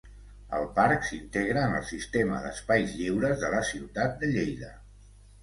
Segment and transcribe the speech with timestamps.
[0.59, 4.73] El parc s'integra en el sistema d’espais lliures de la ciutat de Lleida.